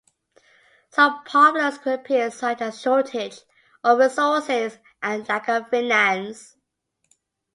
[0.89, 3.41] Some problems could appear such as shortage
[3.83, 6.55] or resources and lack of finance.